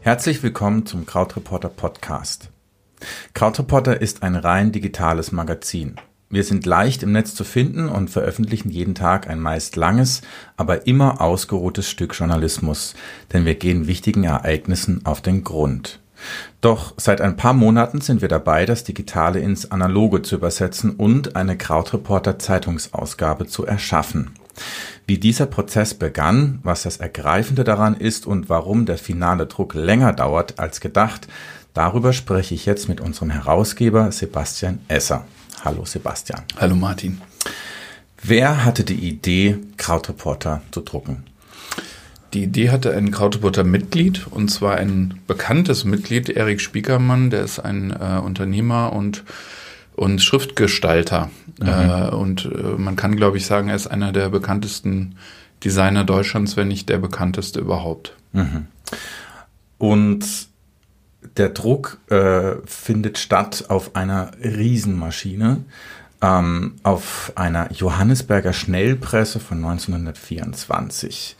[0.00, 2.50] Herzlich willkommen zum Krautreporter Podcast.
[3.32, 5.96] Krautreporter ist ein rein digitales Magazin.
[6.28, 10.20] Wir sind leicht im Netz zu finden und veröffentlichen jeden Tag ein meist langes,
[10.58, 12.94] aber immer ausgeruhtes Stück Journalismus,
[13.32, 16.00] denn wir gehen wichtigen Ereignissen auf den Grund.
[16.60, 21.36] Doch seit ein paar Monaten sind wir dabei, das Digitale ins Analoge zu übersetzen und
[21.36, 24.32] eine Krautreporter Zeitungsausgabe zu erschaffen.
[25.06, 30.12] Wie dieser Prozess begann, was das Ergreifende daran ist und warum der finale Druck länger
[30.12, 31.28] dauert als gedacht,
[31.74, 35.24] darüber spreche ich jetzt mit unserem Herausgeber Sebastian Esser.
[35.64, 36.42] Hallo Sebastian.
[36.58, 37.20] Hallo Martin.
[38.22, 41.24] Wer hatte die Idee, Krautreporter zu drucken?
[42.34, 47.92] Die Idee hatte ein Krautreporter-Mitglied und zwar ein bekanntes Mitglied, Erik Spiekermann, der ist ein
[47.92, 49.24] äh, Unternehmer und
[49.94, 51.30] und Schriftgestalter.
[51.60, 51.68] Mhm.
[51.68, 55.14] Äh, und äh, man kann, glaube ich, sagen, er ist einer der bekanntesten
[55.62, 58.14] Designer Deutschlands, wenn nicht der bekannteste überhaupt.
[58.32, 58.66] Mhm.
[59.78, 60.24] Und
[61.36, 65.64] der Druck äh, findet statt auf einer Riesenmaschine,
[66.20, 71.36] ähm, auf einer Johannesberger Schnellpresse von 1924.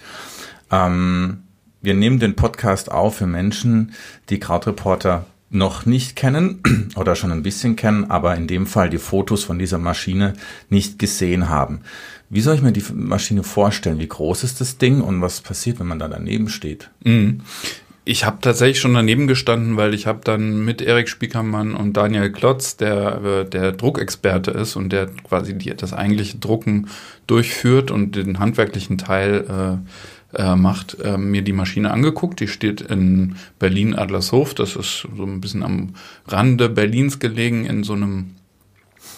[0.75, 1.45] Ähm,
[1.83, 3.93] wir nehmen den Podcast auf für Menschen,
[4.31, 6.63] die Krautreporter noch nicht kennen
[6.97, 10.35] oder schon ein bisschen kennen, aber in dem Fall die Fotos von dieser Maschine
[10.69, 11.81] nicht gesehen haben.
[12.29, 14.01] Wie soll ich mir die Maschine vorstellen?
[14.01, 16.91] Wie groß ist das Ding und was passiert, wenn man da daneben steht?
[17.05, 17.43] Mhm.
[18.07, 22.31] Ich habe tatsächlich schon daneben gestanden, weil ich habe dann mit Erik Spiekermann und Daniel
[22.33, 26.89] Klotz, der äh, der Druckexperte ist und der quasi das eigentliche Drucken
[27.27, 29.89] durchführt und den handwerklichen Teil äh,
[30.37, 32.41] äh, macht, äh, mir die Maschine angeguckt.
[32.41, 34.55] Die steht in Berlin-Adlershof.
[34.55, 35.95] Das ist so ein bisschen am
[36.27, 38.35] Rande Berlins gelegen, in so einem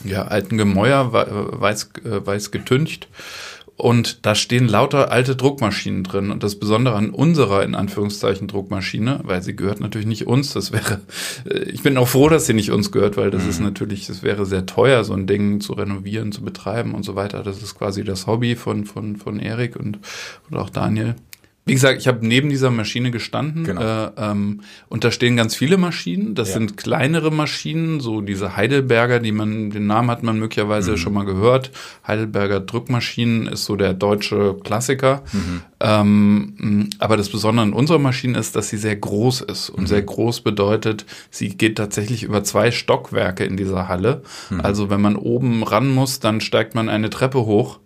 [0.04, 3.08] ja, alten Gemäuer, weiß, äh, weiß getüncht.
[3.76, 6.30] Und da stehen lauter alte Druckmaschinen drin.
[6.30, 10.72] Und das Besondere an unserer, in Anführungszeichen, Druckmaschine, weil sie gehört natürlich nicht uns, das
[10.72, 11.02] wäre,
[11.44, 13.50] äh, ich bin auch froh, dass sie nicht uns gehört, weil das mhm.
[13.50, 17.16] ist natürlich, das wäre sehr teuer, so ein Ding zu renovieren, zu betreiben und so
[17.16, 17.42] weiter.
[17.42, 19.98] Das ist quasi das Hobby von, von, von Erik und,
[20.48, 21.14] und auch Daniel.
[21.68, 23.82] Wie gesagt, ich habe neben dieser Maschine gestanden genau.
[23.82, 26.36] äh, ähm, und da stehen ganz viele Maschinen.
[26.36, 26.54] Das ja.
[26.54, 30.96] sind kleinere Maschinen, so diese Heidelberger, die man, den Namen hat man möglicherweise mhm.
[30.96, 31.72] schon mal gehört.
[32.06, 35.24] Heidelberger Drückmaschinen ist so der deutsche Klassiker.
[35.32, 35.62] Mhm.
[35.80, 39.68] Ähm, aber das Besondere an unserer Maschine ist, dass sie sehr groß ist.
[39.68, 39.86] Und mhm.
[39.88, 44.22] sehr groß bedeutet, sie geht tatsächlich über zwei Stockwerke in dieser Halle.
[44.50, 44.60] Mhm.
[44.60, 47.80] Also wenn man oben ran muss, dann steigt man eine Treppe hoch.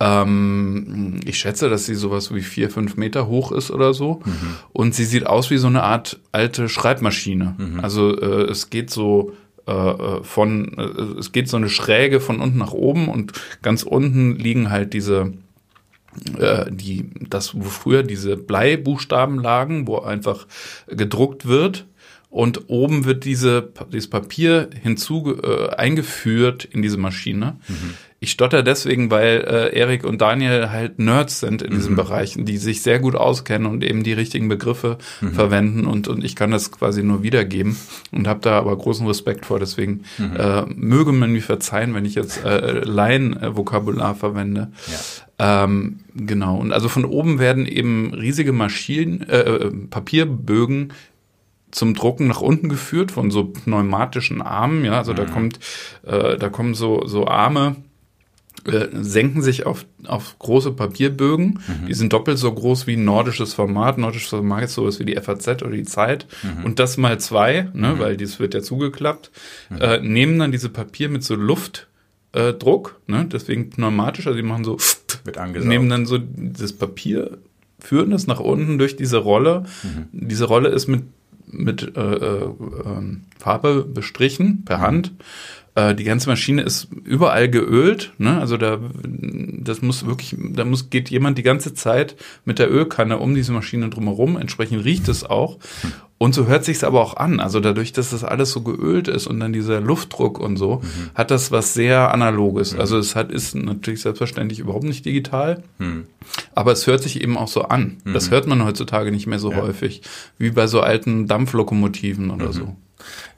[0.00, 4.20] Ähm, ich schätze, dass sie sowas wie vier, fünf Meter hoch ist oder so.
[4.24, 4.56] Mhm.
[4.72, 7.56] Und sie sieht aus wie so eine Art alte Schreibmaschine.
[7.58, 7.80] Mhm.
[7.80, 9.32] Also äh, es geht so
[9.66, 13.32] äh, äh von, äh, es geht so eine Schräge von unten nach oben und
[13.62, 15.32] ganz unten liegen halt diese
[16.38, 20.46] äh, die, das, wo früher diese Bleibuchstaben lagen, wo einfach
[20.86, 21.86] gedruckt wird.
[22.30, 27.56] Und oben wird diese, dieses Papier hinzu äh, eingeführt in diese Maschine.
[27.68, 27.94] Mhm.
[28.20, 31.76] Ich stotter deswegen, weil äh, Erik und Daniel halt Nerds sind in mhm.
[31.76, 35.34] diesen Bereichen, die sich sehr gut auskennen und eben die richtigen Begriffe mhm.
[35.34, 37.76] verwenden und, und ich kann das quasi nur wiedergeben
[38.10, 39.60] und habe da aber großen Respekt vor.
[39.60, 40.34] Deswegen mhm.
[40.36, 44.72] äh, möge man mir verzeihen, wenn ich jetzt äh, Laien-Vokabular verwende.
[45.38, 45.64] Ja.
[45.64, 46.56] Ähm, genau.
[46.58, 50.92] Und also von oben werden eben riesige Maschinen, äh, äh Papierbögen
[51.70, 54.84] zum Drucken nach unten geführt von so pneumatischen Armen.
[54.84, 55.30] Ja, also da mhm.
[55.30, 55.60] kommt,
[56.04, 57.76] äh, da kommen so so Arme
[58.64, 61.60] äh, senken sich auf, auf große Papierbögen.
[61.66, 61.86] Mhm.
[61.86, 63.98] Die sind doppelt so groß wie ein nordisches Format.
[63.98, 66.26] Nordisches Format ist sowas wie die FAZ oder die Zeit.
[66.42, 66.64] Mhm.
[66.64, 67.98] Und das mal zwei, ne, mhm.
[67.98, 69.30] weil dies wird ja zugeklappt,
[69.70, 69.76] mhm.
[69.80, 74.64] äh, nehmen dann diese Papier mit so Luftdruck, äh, ne, deswegen pneumatisch, also die machen
[74.64, 74.78] so,
[75.24, 75.68] wird angesaugt.
[75.68, 77.38] nehmen dann so das Papier,
[77.78, 79.64] führen das nach unten durch diese Rolle.
[79.82, 80.08] Mhm.
[80.12, 81.04] Diese Rolle ist mit
[81.50, 82.50] mit äh, äh,
[82.84, 84.82] ähm, Farbe bestrichen per mhm.
[84.82, 85.12] Hand
[85.78, 88.40] äh, die ganze Maschine ist überall geölt, ne?
[88.40, 88.80] Also da
[89.68, 93.52] das muss wirklich, da muss geht jemand die ganze Zeit mit der Ölkanne um diese
[93.52, 94.36] Maschine drumherum.
[94.36, 95.58] Entsprechend riecht es auch.
[96.16, 97.38] Und so hört sich's aber auch an.
[97.38, 101.10] Also dadurch, dass das alles so geölt ist und dann dieser Luftdruck und so, mhm.
[101.14, 102.74] hat das was sehr analoges.
[102.74, 102.80] Mhm.
[102.80, 106.06] Also es hat ist natürlich selbstverständlich überhaupt nicht digital, mhm.
[106.54, 107.98] aber es hört sich eben auch so an.
[108.04, 108.30] Das mhm.
[108.32, 109.58] hört man heutzutage nicht mehr so ja.
[109.58, 110.02] häufig
[110.38, 112.52] wie bei so alten Dampflokomotiven oder mhm.
[112.52, 112.76] so.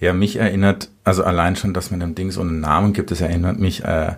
[0.01, 3.21] Ja, mich erinnert, also allein schon, dass man dem Ding so einen Namen gibt, das
[3.21, 4.15] erinnert mich äh,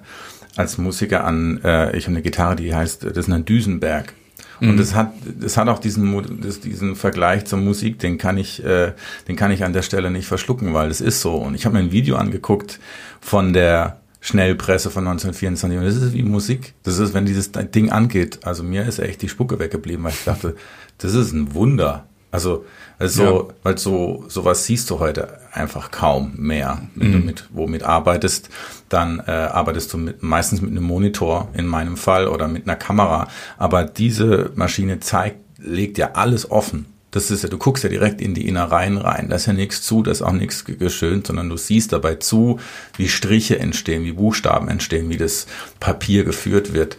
[0.56, 4.14] als Musiker an, äh, ich habe eine Gitarre, die heißt, das ist ein Düsenberg.
[4.60, 4.76] Und mhm.
[4.76, 8.92] das hat, das hat auch diesen, das, diesen Vergleich zur Musik, den kann ich, äh,
[9.26, 11.34] den kann ich an der Stelle nicht verschlucken, weil es ist so.
[11.34, 12.78] Und ich habe mir ein Video angeguckt
[13.20, 15.78] von der Schnellpresse von 1924.
[15.80, 16.74] Und das ist wie Musik.
[16.84, 18.40] Das ist, wenn dieses Ding angeht.
[18.44, 20.54] Also mir ist echt die Spucke weggeblieben, weil ich dachte,
[20.98, 22.06] das ist ein Wunder.
[22.32, 22.64] Also,
[22.98, 23.54] also ja.
[23.62, 26.80] weil so sowas siehst du heute einfach kaum mehr.
[26.94, 27.12] Wenn mhm.
[27.12, 28.48] du mit womit arbeitest,
[28.88, 32.76] dann äh, arbeitest du mit, meistens mit einem Monitor in meinem Fall oder mit einer
[32.76, 33.28] Kamera.
[33.58, 36.86] Aber diese Maschine zeigt, legt ja alles offen.
[37.10, 39.28] Das ist ja, du guckst ja direkt in die Innereien rein.
[39.28, 42.58] Da ist ja nichts zu, da ist auch nichts geschönt, sondern du siehst dabei zu,
[42.96, 45.46] wie Striche entstehen, wie Buchstaben entstehen, wie das
[45.78, 46.96] Papier geführt wird.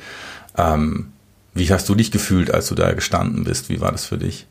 [0.55, 1.07] Ähm,
[1.55, 3.69] wie hast du dich gefühlt, als du da gestanden bist?
[3.69, 4.45] Wie war das für dich?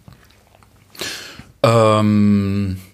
[1.62, 2.91] Ähm, mm, äh,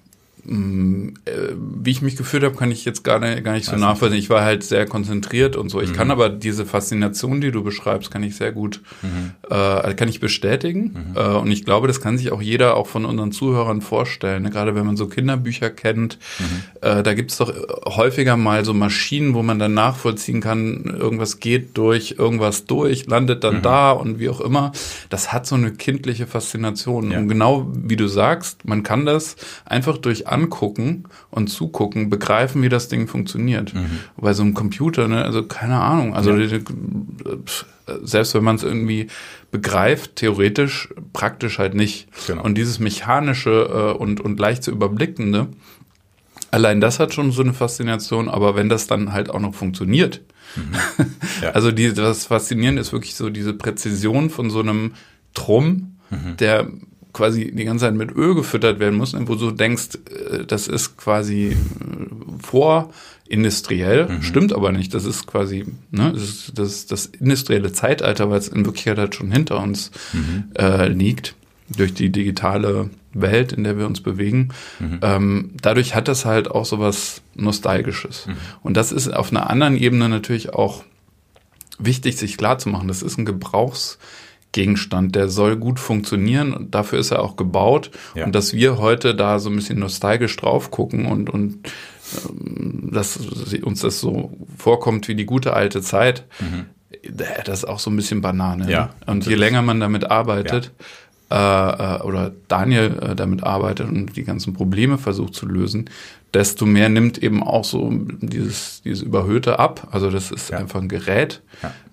[0.51, 4.19] wie ich mich gefühlt habe, kann ich jetzt gar nicht, gar nicht so nachvollziehen.
[4.19, 5.81] Ich war halt sehr konzentriert und so.
[5.81, 5.95] Ich mhm.
[5.95, 9.33] kann aber diese Faszination, die du beschreibst, kann ich sehr gut, mhm.
[9.51, 11.11] äh, kann ich bestätigen.
[11.11, 11.17] Mhm.
[11.17, 14.45] Äh, und ich glaube, das kann sich auch jeder, auch von unseren Zuhörern vorstellen.
[14.45, 14.51] Ne?
[14.51, 16.45] Gerade wenn man so Kinderbücher kennt, mhm.
[16.81, 17.53] äh, da gibt's doch
[17.85, 23.45] häufiger mal so Maschinen, wo man dann nachvollziehen kann, irgendwas geht durch irgendwas durch, landet
[23.45, 23.63] dann mhm.
[23.63, 24.73] da und wie auch immer.
[25.11, 27.11] Das hat so eine kindliche Faszination.
[27.11, 27.19] Ja.
[27.19, 29.37] Und genau wie du sagst, man kann das
[29.67, 33.75] einfach durch angucken und zugucken, begreifen, wie das Ding funktioniert.
[33.75, 34.01] Mhm.
[34.17, 36.59] Bei so einem Computer, ne, also keine Ahnung, also ja.
[38.03, 39.09] selbst wenn man es irgendwie
[39.51, 42.09] begreift, theoretisch, praktisch halt nicht.
[42.27, 42.43] Genau.
[42.43, 45.49] Und dieses mechanische äh, und, und leicht zu überblickende,
[46.51, 50.23] allein das hat schon so eine Faszination, aber wenn das dann halt auch noch funktioniert,
[50.57, 51.07] mhm.
[51.43, 51.51] ja.
[51.51, 54.93] also die, das Faszinierende ist wirklich so diese Präzision von so einem
[55.35, 56.37] Drum, mhm.
[56.39, 56.69] der
[57.19, 59.99] quasi die ganze Zeit mit Öl gefüttert werden muss, wo du denkst,
[60.31, 61.57] äh, das ist quasi äh,
[62.41, 64.23] vorindustriell, mhm.
[64.23, 64.95] stimmt aber nicht.
[64.95, 69.17] Das ist quasi ne, das, ist das, das industrielle Zeitalter, weil es in Wirklichkeit halt
[69.17, 70.45] schon hinter uns mhm.
[70.57, 71.35] äh, liegt,
[71.77, 74.51] durch die digitale Welt, in der wir uns bewegen.
[74.79, 75.01] Mhm.
[75.03, 78.27] Ähm, dadurch hat das halt auch so was Nostalgisches.
[78.29, 78.37] Mhm.
[78.63, 80.85] Und das ist auf einer anderen Ebene natürlich auch
[81.81, 82.87] wichtig, sich klarzumachen.
[82.87, 83.99] Das ist ein Gebrauchs-
[84.53, 87.91] Gegenstand, der soll gut funktionieren und dafür ist er auch gebaut.
[88.15, 88.25] Ja.
[88.25, 91.69] Und dass wir heute da so ein bisschen nostalgisch drauf gucken und, und
[92.29, 93.19] ähm, dass
[93.63, 96.65] uns das so vorkommt wie die gute alte Zeit, mhm.
[97.45, 98.71] das ist auch so ein bisschen Banane.
[98.71, 100.73] Ja, und je länger man damit arbeitet,
[101.31, 101.99] ja.
[101.99, 105.91] äh, oder Daniel äh, damit arbeitet und die ganzen Probleme versucht zu lösen,
[106.33, 107.91] desto mehr nimmt eben auch so
[108.21, 109.89] dieses, dieses Überhöhte ab.
[109.91, 110.59] Also das ist ja.
[110.59, 111.43] einfach ein Gerät.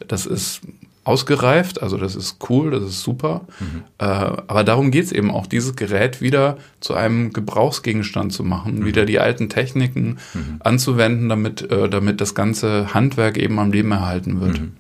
[0.08, 0.62] Das ist
[1.06, 3.42] ausgereift, also das ist cool, das ist super.
[3.60, 3.84] Mhm.
[4.00, 8.86] Äh, aber darum geht's eben auch, dieses Gerät wieder zu einem Gebrauchsgegenstand zu machen, mhm.
[8.86, 10.58] wieder die alten Techniken mhm.
[10.60, 14.60] anzuwenden, damit, äh, damit das ganze Handwerk eben am Leben erhalten wird.
[14.60, 14.72] Mhm.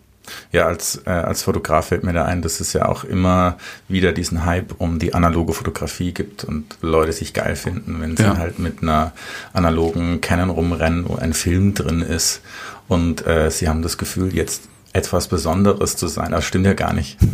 [0.51, 3.57] Ja, als, äh, als Fotograf fällt mir da ein, dass es ja auch immer
[3.88, 8.24] wieder diesen Hype um die analoge Fotografie gibt und Leute sich geil finden, wenn sie
[8.24, 8.38] ja.
[8.38, 9.12] halt mit einer
[9.54, 12.42] analogen Canon rumrennen, wo ein Film drin ist
[12.88, 14.63] und äh, sie haben das Gefühl, jetzt
[14.95, 16.31] etwas Besonderes zu sein.
[16.31, 17.18] Das stimmt ja gar nicht.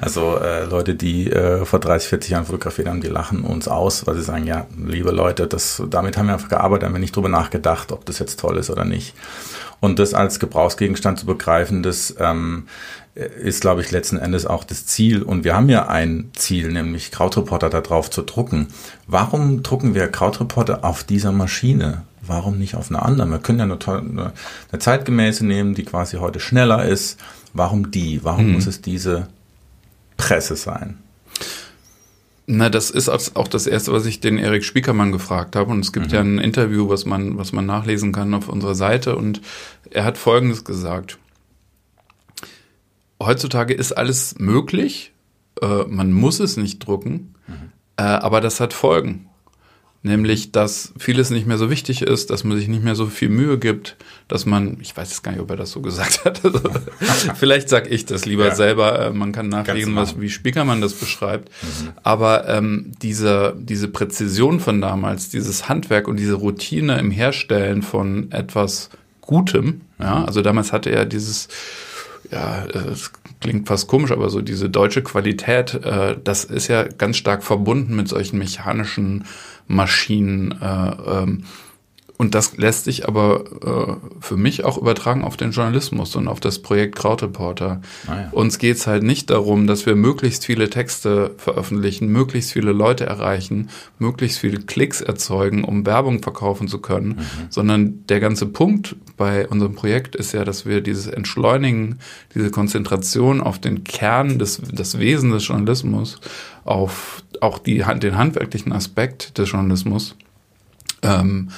[0.00, 4.06] Also äh, Leute, die äh, vor 30, 40 Jahren fotografiert haben, die lachen uns aus,
[4.06, 7.16] weil sie sagen, ja, liebe Leute, das, damit haben wir einfach gearbeitet, haben wir nicht
[7.16, 9.14] drüber nachgedacht, ob das jetzt toll ist oder nicht.
[9.80, 12.68] Und das als Gebrauchsgegenstand zu begreifen, das ähm,
[13.14, 15.22] ist, glaube ich, letzten Endes auch das Ziel.
[15.22, 18.68] Und wir haben ja ein Ziel, nämlich Krautreporter da drauf zu drucken.
[19.08, 22.02] Warum drucken wir Krautreporter auf dieser Maschine?
[22.28, 23.30] Warum nicht auf eine andere?
[23.30, 24.32] Wir können ja eine, eine,
[24.70, 27.18] eine zeitgemäße nehmen, die quasi heute schneller ist.
[27.52, 28.22] Warum die?
[28.24, 28.52] Warum mhm.
[28.52, 29.28] muss es diese
[30.16, 30.98] Presse sein?
[32.46, 35.70] Na, das ist auch das erste, was ich den Erik Spiekermann gefragt habe.
[35.70, 36.14] Und es gibt mhm.
[36.14, 39.16] ja ein Interview, was man, was man nachlesen kann auf unserer Seite.
[39.16, 39.42] Und
[39.90, 41.18] er hat Folgendes gesagt.
[43.22, 45.12] Heutzutage ist alles möglich.
[45.60, 47.34] Äh, man muss es nicht drucken.
[47.46, 47.72] Mhm.
[47.98, 49.27] Äh, aber das hat Folgen.
[50.02, 53.28] Nämlich, dass vieles nicht mehr so wichtig ist, dass man sich nicht mehr so viel
[53.28, 53.96] Mühe gibt,
[54.28, 56.40] dass man, ich weiß jetzt gar nicht, ob er das so gesagt hat.
[57.00, 58.54] Also, vielleicht sag ich das lieber ja.
[58.54, 59.06] selber.
[59.06, 61.48] Äh, man kann nachlesen, was, wie Spiekermann das beschreibt.
[61.62, 61.92] Mhm.
[62.04, 68.30] Aber ähm, diese, diese Präzision von damals, dieses Handwerk und diese Routine im Herstellen von
[68.30, 68.90] etwas
[69.20, 71.48] Gutem, ja, also damals hatte er dieses
[72.30, 77.16] ja, es klingt fast komisch, aber so diese deutsche Qualität, äh, das ist ja ganz
[77.16, 79.24] stark verbunden mit solchen mechanischen
[79.68, 80.52] Maschinen.
[80.60, 81.44] Äh, ähm,
[82.18, 86.40] und das lässt sich aber äh, für mich auch übertragen auf den Journalismus und auf
[86.40, 87.80] das Projekt Krautreporter.
[88.08, 88.28] Ah ja.
[88.32, 93.70] Uns geht's halt nicht darum, dass wir möglichst viele Texte veröffentlichen, möglichst viele Leute erreichen,
[94.00, 97.46] möglichst viele Klicks erzeugen, um Werbung verkaufen zu können, mhm.
[97.50, 102.00] sondern der ganze Punkt bei unserem Projekt ist ja, dass wir dieses Entschleunigen,
[102.34, 106.18] diese Konzentration auf den Kern des, des Wesen des Journalismus,
[106.64, 110.16] auf auch die, den handwerklichen Aspekt des Journalismus,
[111.02, 111.52] ähm, äh,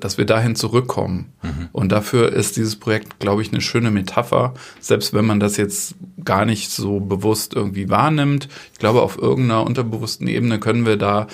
[0.00, 1.32] dass wir dahin zurückkommen.
[1.42, 1.68] Mhm.
[1.72, 5.94] Und dafür ist dieses Projekt, glaube ich, eine schöne Metapher, selbst wenn man das jetzt
[6.24, 8.48] gar nicht so bewusst irgendwie wahrnimmt.
[8.72, 11.26] Ich glaube, auf irgendeiner unterbewussten Ebene können wir da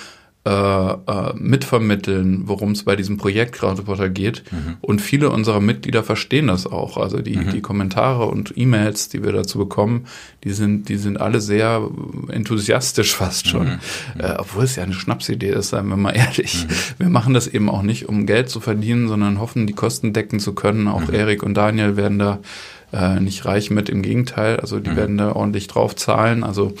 [0.43, 4.41] äh, äh, mitvermitteln, worum es bei diesem Projekt Crowdreporter geht.
[4.51, 4.77] Mhm.
[4.81, 6.97] Und viele unserer Mitglieder verstehen das auch.
[6.97, 7.51] Also die, mhm.
[7.51, 10.07] die Kommentare und E-Mails, die wir dazu bekommen,
[10.43, 11.87] die sind, die sind alle sehr
[12.29, 13.67] enthusiastisch fast schon.
[13.67, 13.79] Mhm.
[14.17, 16.65] Äh, obwohl es ja eine Schnapsidee ist, seien wir mal ehrlich.
[16.65, 16.73] Mhm.
[16.97, 20.39] Wir machen das eben auch nicht, um Geld zu verdienen, sondern hoffen, die Kosten decken
[20.39, 20.87] zu können.
[20.87, 21.13] Auch mhm.
[21.13, 22.39] Erik und Daniel werden da
[22.91, 24.59] äh, nicht reich mit, im Gegenteil.
[24.59, 24.95] Also die mhm.
[24.95, 26.43] werden da ordentlich drauf zahlen.
[26.43, 26.73] Also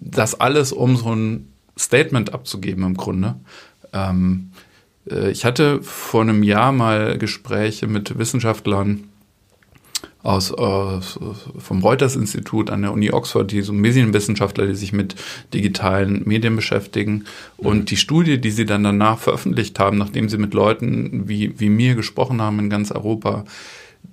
[0.00, 3.36] das alles um so ein Statement abzugeben im Grunde.
[3.92, 4.50] Ähm,
[5.10, 9.04] äh, ich hatte vor einem Jahr mal Gespräche mit Wissenschaftlern
[10.22, 11.18] aus, aus
[11.58, 15.16] vom Reuters-Institut an der Uni Oxford, die so Medienwissenschaftler, die sich mit
[15.52, 17.24] digitalen Medien beschäftigen.
[17.58, 17.66] Mhm.
[17.66, 21.68] Und die Studie, die sie dann danach veröffentlicht haben, nachdem sie mit Leuten wie, wie
[21.68, 23.44] mir gesprochen haben in ganz Europa,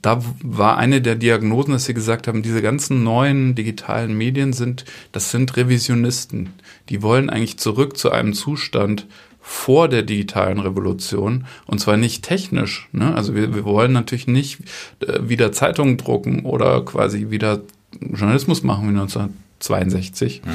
[0.02, 4.86] da war eine der Diagnosen, dass sie gesagt haben, diese ganzen neuen digitalen Medien sind,
[5.12, 6.54] das sind Revisionisten.
[6.90, 9.08] Die wollen eigentlich zurück zu einem Zustand
[9.42, 12.88] vor der digitalen Revolution und zwar nicht technisch.
[12.92, 13.16] Ne?
[13.16, 14.60] Also wir, wir wollen natürlich nicht
[15.06, 17.62] äh, wieder Zeitungen drucken oder quasi wieder
[18.00, 20.52] Journalismus machen wie 1962, mhm.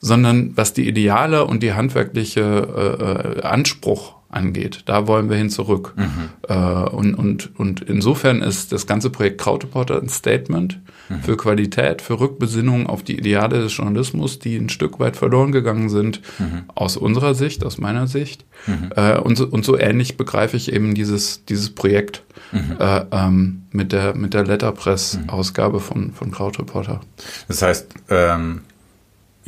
[0.00, 4.82] sondern was die ideale und die handwerkliche äh, äh Anspruch angeht.
[4.86, 5.94] Da wollen wir hin zurück.
[5.96, 6.28] Mhm.
[6.48, 11.20] Äh, und, und, und insofern ist das ganze Projekt Krautreporter ein Statement mhm.
[11.20, 15.88] für Qualität, für Rückbesinnung auf die Ideale des Journalismus, die ein Stück weit verloren gegangen
[15.88, 16.64] sind, mhm.
[16.74, 18.44] aus unserer Sicht, aus meiner Sicht.
[18.66, 18.90] Mhm.
[18.96, 22.76] Äh, und, so, und so ähnlich begreife ich eben dieses, dieses Projekt mhm.
[22.78, 27.00] äh, ähm, mit der, mit der Letterpress-Ausgabe von, von Krautreporter.
[27.48, 28.62] Das heißt, ähm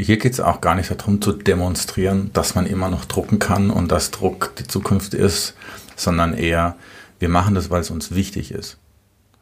[0.04, 3.70] hier geht es auch gar nicht darum zu demonstrieren, dass man immer noch drucken kann
[3.70, 5.54] und dass Druck die Zukunft ist,
[5.96, 6.76] sondern eher,
[7.18, 8.78] wir machen das, weil es uns wichtig ist.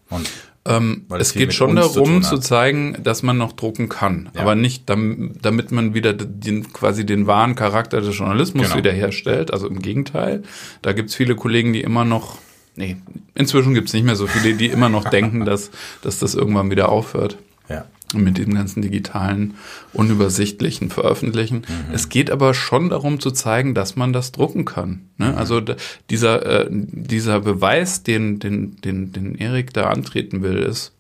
[0.08, 0.28] Und
[0.64, 4.40] ähm, es geht schon darum zu, zu, zeigen, dass man noch drucken kann, ja.
[4.40, 8.78] aber nicht damit man wieder den, quasi den wahren Charakter des Journalismus genau.
[8.78, 9.52] wiederherstellt.
[9.52, 10.42] Also im Gegenteil,
[10.80, 12.38] da gibt's viele Kollegen, die immer noch,
[12.76, 12.96] nee,
[13.34, 15.70] inzwischen gibt's nicht mehr so viele, die immer noch denken, dass,
[16.02, 17.36] dass das irgendwann wieder aufhört.
[17.68, 17.84] Ja
[18.14, 19.54] mit dem ganzen digitalen,
[19.92, 21.58] unübersichtlichen Veröffentlichen.
[21.58, 21.94] Mhm.
[21.94, 25.08] Es geht aber schon darum zu zeigen, dass man das drucken kann.
[25.18, 25.32] Ne?
[25.32, 25.38] Mhm.
[25.38, 25.60] Also
[26.10, 30.92] dieser, äh, dieser Beweis, den, den, den, den Erik da antreten will, ist,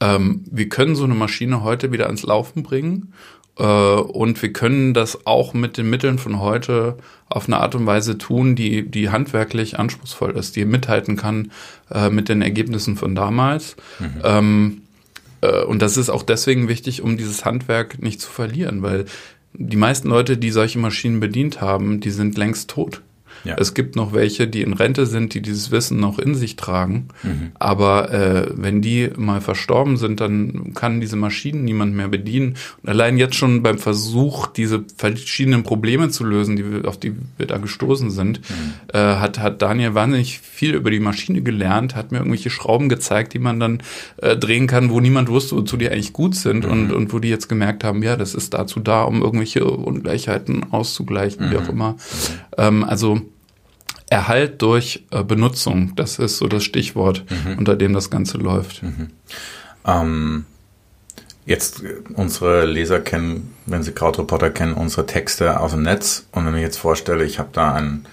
[0.00, 3.12] ähm, wir können so eine Maschine heute wieder ans Laufen bringen
[3.58, 6.96] äh, und wir können das auch mit den Mitteln von heute
[7.28, 11.50] auf eine Art und Weise tun, die, die handwerklich anspruchsvoll ist, die mithalten kann
[11.90, 13.76] äh, mit den Ergebnissen von damals.
[13.98, 14.20] Mhm.
[14.22, 14.82] Ähm,
[15.40, 19.06] äh, und das ist auch deswegen wichtig, um dieses Handwerk nicht zu verlieren, weil
[19.54, 23.02] die meisten Leute, die solche Maschinen bedient haben, die sind längst tot.
[23.44, 23.56] Ja.
[23.58, 27.08] Es gibt noch welche, die in Rente sind, die dieses Wissen noch in sich tragen.
[27.22, 27.52] Mhm.
[27.58, 32.56] Aber äh, wenn die mal verstorben sind, dann kann diese Maschinen niemand mehr bedienen.
[32.82, 37.46] Und allein jetzt schon beim Versuch, diese verschiedenen Probleme zu lösen, die auf die wir
[37.46, 38.72] da gestoßen sind, mhm.
[38.92, 43.34] äh, hat, hat Daniel wahnsinnig viel über die Maschine gelernt, hat mir irgendwelche Schrauben gezeigt,
[43.34, 43.82] die man dann
[44.18, 46.70] äh, drehen kann, wo niemand wusste, wozu die eigentlich gut sind mhm.
[46.70, 50.72] und, und wo die jetzt gemerkt haben, ja, das ist dazu da, um irgendwelche Ungleichheiten
[50.72, 51.70] auszugleichen, wie auch mhm.
[51.70, 51.90] immer.
[51.92, 51.96] Mhm.
[52.56, 53.20] Ähm, also
[54.10, 57.58] Erhalt durch äh, Benutzung, das ist so das Stichwort, mhm.
[57.58, 58.82] unter dem das Ganze läuft.
[58.82, 59.10] Mhm.
[59.86, 60.44] Ähm,
[61.44, 66.26] jetzt äh, unsere Leser kennen, wenn sie Krautreporter kennen, unsere Texte aus dem Netz.
[66.32, 68.06] Und wenn ich jetzt vorstelle, ich habe da ein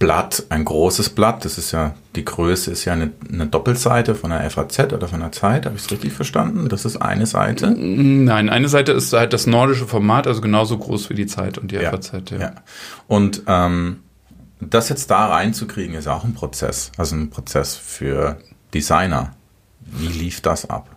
[0.00, 4.30] Blatt, ein großes Blatt, das ist ja, die Größe ist ja eine, eine Doppelseite von
[4.30, 6.68] der FAZ oder von der Zeit, habe ich es richtig verstanden?
[6.68, 7.70] Das ist eine Seite?
[7.70, 11.70] Nein, eine Seite ist halt das nordische Format, also genauso groß wie die Zeit und
[11.70, 12.30] die ja, FAZ.
[12.30, 12.38] Ja.
[12.38, 12.52] ja.
[13.06, 14.00] Und ähm,
[14.70, 16.92] das jetzt da reinzukriegen, ist auch ein Prozess.
[16.96, 18.38] Also ein Prozess für
[18.72, 19.36] Designer.
[19.80, 20.94] Wie lief das ab?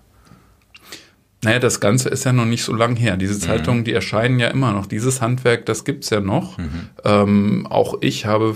[1.43, 3.15] Naja, das Ganze ist ja noch nicht so lang her.
[3.15, 3.39] Diese mhm.
[3.39, 3.83] Zeitungen, mhm.
[3.85, 4.87] die erscheinen ja immer noch.
[4.87, 6.57] Dieses Handwerk, das gibt's ja noch.
[6.57, 6.89] Mhm.
[7.03, 8.55] Ähm, auch ich habe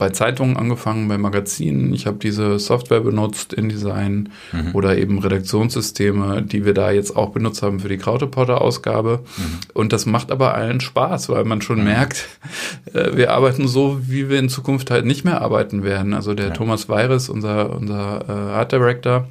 [0.00, 1.92] bei Zeitungen angefangen, bei Magazinen.
[1.92, 4.74] Ich habe diese Software benutzt, InDesign mhm.
[4.74, 9.20] oder eben Redaktionssysteme, die wir da jetzt auch benutzt haben für die Krautepotter-Ausgabe.
[9.36, 9.58] Mhm.
[9.74, 11.84] Und das macht aber allen Spaß, weil man schon mhm.
[11.84, 12.28] merkt,
[12.94, 16.14] äh, wir arbeiten so, wie wir in Zukunft halt nicht mehr arbeiten werden.
[16.14, 16.52] Also der ja.
[16.54, 19.28] Thomas Weiris, unser, unser äh, Art Director,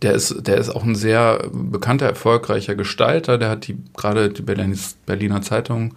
[0.00, 3.36] der ist, der ist auch ein sehr bekannter, erfolgreicher Gestalter.
[3.36, 5.92] Der hat die gerade die Berliner Zeitung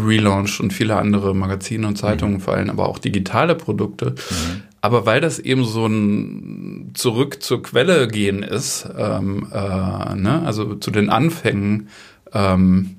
[0.00, 2.40] gelauncht und viele andere Magazine und Zeitungen, mhm.
[2.40, 4.10] vor allem aber auch digitale Produkte.
[4.10, 4.62] Mhm.
[4.80, 10.42] Aber weil das eben so ein zurück zur Quelle gehen ist, ähm, äh, ne?
[10.44, 11.88] also zu den Anfängen,
[12.32, 12.96] ähm,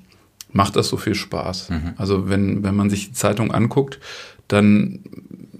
[0.50, 1.70] macht das so viel Spaß.
[1.70, 1.94] Mhm.
[1.96, 3.98] Also wenn, wenn man sich die Zeitung anguckt,
[4.48, 5.00] dann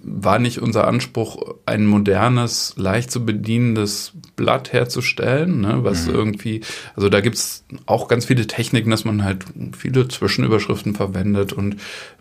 [0.06, 6.14] war nicht unser Anspruch, ein modernes, leicht zu bedienendes Blatt herzustellen, ne, was mhm.
[6.14, 6.60] irgendwie,
[6.94, 9.44] also da gibt's auch ganz viele Techniken, dass man halt
[9.76, 11.76] viele Zwischenüberschriften verwendet und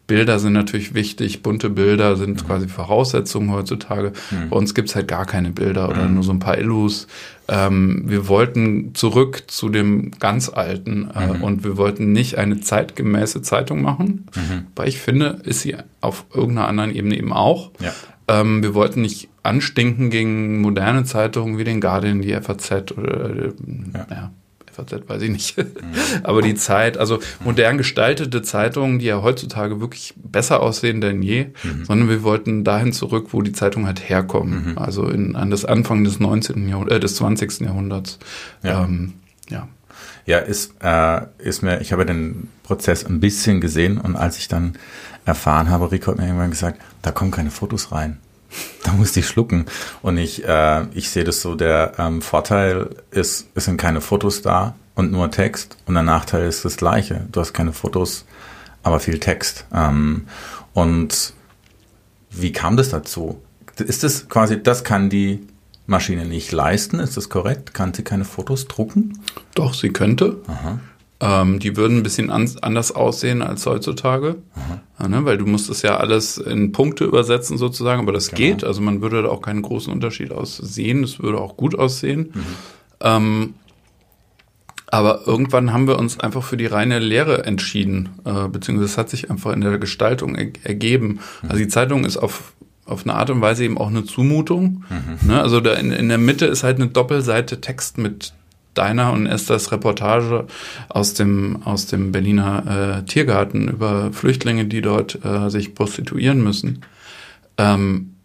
[0.06, 2.48] Bilder sind natürlich wichtig, bunte Bilder sind mhm.
[2.48, 4.12] quasi Voraussetzungen heutzutage.
[4.32, 4.50] Mhm.
[4.50, 6.16] Bei uns gibt's halt gar keine Bilder oder mhm.
[6.16, 7.08] nur so ein paar Illus.
[7.48, 11.44] Ähm, wir wollten zurück zu dem ganz alten äh, mhm.
[11.44, 14.68] und wir wollten nicht eine zeitgemäße Zeitung machen, mhm.
[14.76, 17.72] weil ich finde, ist sie auf irgendeiner anderen Ebene eben auch.
[17.80, 17.94] Ja.
[18.28, 23.54] Ähm, wir wollten nicht anstinken gegen moderne Zeitungen wie den Guardian, die FAZ oder äh,
[23.94, 24.08] ja.
[24.10, 24.32] ja
[24.74, 25.56] FAZ weiß ich nicht.
[26.24, 31.48] Aber die Zeit, also modern gestaltete Zeitungen, die ja heutzutage wirklich besser aussehen denn je,
[31.64, 31.86] mhm.
[31.86, 34.72] sondern wir wollten dahin zurück, wo die Zeitungen halt herkommen.
[34.72, 34.78] Mhm.
[34.78, 36.68] Also in, an das Anfang des 19.
[36.68, 37.62] Jahrhunderts, äh, des 20.
[37.62, 38.20] Jahrhunderts.
[38.64, 38.84] Ja.
[38.84, 39.14] Ähm,
[39.50, 39.68] ja.
[40.26, 44.48] Ja, ist, äh, ist mir, ich habe den Prozess ein bisschen gesehen und als ich
[44.48, 44.74] dann
[45.26, 48.18] erfahren habe, Rico hat mir irgendwann gesagt, da kommen keine Fotos rein.
[48.84, 49.66] Da musste ich schlucken.
[50.02, 54.42] Und ich, äh, ich sehe das so, der ähm, Vorteil ist, es sind keine Fotos
[54.42, 55.78] da und nur Text.
[55.86, 57.28] Und der Nachteil ist das gleiche.
[57.32, 58.26] Du hast keine Fotos,
[58.84, 59.66] aber viel Text.
[59.74, 60.28] Ähm,
[60.74, 61.34] und
[62.30, 63.42] wie kam das dazu?
[63.78, 65.48] Ist das quasi, das kann die
[65.86, 67.74] Maschine nicht leisten, ist das korrekt?
[67.74, 69.20] Kann sie keine Fotos drucken?
[69.56, 70.42] Doch, sie könnte.
[70.48, 70.80] Aha.
[71.24, 74.36] Ähm, die würden ein bisschen an, anders aussehen als heutzutage,
[75.00, 78.38] ja, ne, weil du musst es ja alles in Punkte übersetzen sozusagen, aber das genau.
[78.38, 78.64] geht.
[78.66, 81.02] Also man würde da auch keinen großen Unterschied aussehen.
[81.02, 82.34] Es würde auch gut aussehen.
[82.34, 82.44] Mhm.
[83.00, 83.54] Ähm,
[84.88, 89.10] aber irgendwann haben wir uns einfach für die reine Lehre entschieden, äh, beziehungsweise es hat
[89.10, 91.20] sich einfach in der Gestaltung er ergeben.
[91.42, 91.50] Mhm.
[91.50, 92.54] Also die Zeitung ist auf
[92.86, 94.84] auf eine Art und Weise eben auch eine Zumutung.
[94.90, 95.30] Mhm.
[95.30, 95.42] Ne?
[95.42, 98.34] Also da in, in der Mitte ist halt eine Doppelseite Text mit
[98.74, 100.48] deiner und Esthers Reportage
[100.90, 106.82] aus dem, aus dem Berliner äh, Tiergarten über Flüchtlinge, die dort äh, sich prostituieren müssen.
[107.58, 108.16] Ähm,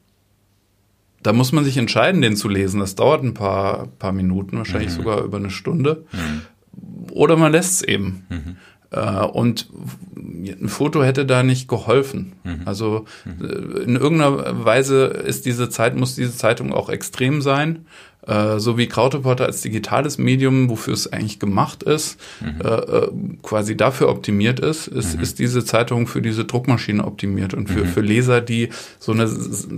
[1.23, 2.81] da muss man sich entscheiden, den zu lesen.
[2.81, 4.97] Das dauert ein paar, paar Minuten, wahrscheinlich mhm.
[4.97, 6.05] sogar über eine Stunde.
[6.12, 7.11] Mhm.
[7.12, 8.27] Oder man lässt es eben.
[8.29, 8.57] Mhm.
[8.90, 9.68] Äh, und
[10.16, 12.33] ein Foto hätte da nicht geholfen.
[12.44, 12.62] Mhm.
[12.64, 13.44] Also mhm.
[13.44, 17.87] Äh, in irgendeiner Weise ist diese Zeit, muss diese Zeitung auch extrem sein.
[18.29, 22.61] Äh, so wie Krautreporter als digitales Medium, wofür es eigentlich gemacht ist, mhm.
[22.62, 23.11] äh, äh
[23.43, 25.23] quasi dafür optimiert ist, ist, mhm.
[25.23, 27.88] ist diese Zeitung für diese Druckmaschine optimiert und für, mhm.
[27.88, 29.29] für Leser, die so eine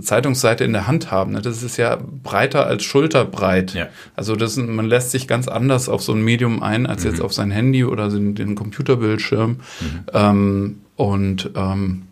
[0.01, 1.31] Zeitungsseite in der Hand haben.
[1.31, 1.41] Ne?
[1.41, 3.73] Das ist ja breiter als schulterbreit.
[3.73, 3.87] Ja.
[4.17, 7.25] Also das, man lässt sich ganz anders auf so ein Medium ein, als jetzt mhm.
[7.25, 9.51] auf sein Handy oder den, den Computerbildschirm.
[9.51, 10.03] Mhm.
[10.13, 12.03] Ähm, und ähm,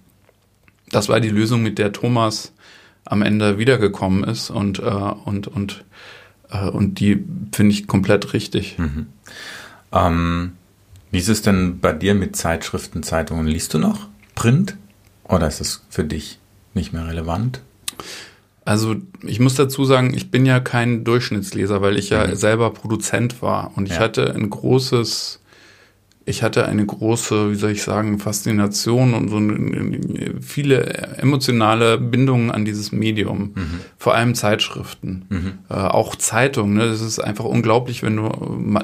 [0.89, 2.53] das war die Lösung, mit der Thomas
[3.03, 5.83] am Ende wiedergekommen ist und, äh, und, und
[6.51, 8.77] und die finde ich komplett richtig.
[8.77, 9.07] Mhm.
[9.91, 10.53] Ähm,
[11.11, 13.47] wie ist es denn bei dir mit Zeitschriften, Zeitungen?
[13.47, 14.75] Liest du noch Print
[15.23, 16.39] oder ist es für dich
[16.73, 17.61] nicht mehr relevant?
[18.65, 22.35] Also ich muss dazu sagen, ich bin ja kein Durchschnittsleser, weil ich ja mhm.
[22.35, 24.01] selber Produzent war und ich ja.
[24.01, 25.38] hatte ein großes
[26.29, 29.99] ich hatte eine große, wie soll ich sagen, Faszination und so eine,
[30.41, 30.85] viele
[31.17, 33.53] emotionale Bindungen an dieses Medium.
[33.55, 33.79] Mhm.
[33.97, 35.53] Vor allem Zeitschriften, mhm.
[35.69, 36.75] äh, auch Zeitungen.
[36.75, 36.87] Ne?
[36.87, 38.29] Das ist einfach unglaublich, wenn du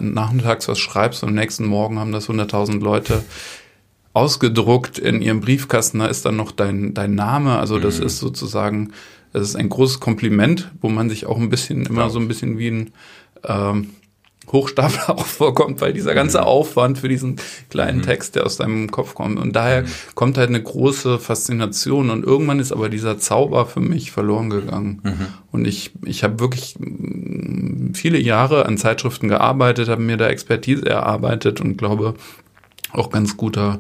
[0.02, 3.24] nachmittags was schreibst und am nächsten Morgen haben das 100.000 Leute
[4.14, 6.00] ausgedruckt in ihrem Briefkasten.
[6.00, 7.60] Da ist dann noch dein, dein Name.
[7.60, 8.08] Also das mhm.
[8.08, 8.92] ist sozusagen,
[9.34, 12.58] das ist ein großes Kompliment, wo man sich auch ein bisschen, immer so ein bisschen
[12.58, 12.92] wie ein,
[13.44, 13.92] ähm,
[14.52, 16.46] Hochstapler auch vorkommt, weil dieser ganze mhm.
[16.46, 17.38] Aufwand für diesen
[17.70, 18.04] kleinen mhm.
[18.04, 19.40] Text, der aus deinem Kopf kommt.
[19.40, 19.88] Und daher mhm.
[20.16, 22.10] kommt halt eine große Faszination.
[22.10, 25.02] Und irgendwann ist aber dieser Zauber für mich verloren gegangen.
[25.04, 25.28] Mhm.
[25.52, 30.86] Und ich, ich habe wirklich mm, viele Jahre an Zeitschriften gearbeitet, habe mir da Expertise
[30.86, 32.16] erarbeitet und glaube,
[32.92, 33.80] auch ganz guter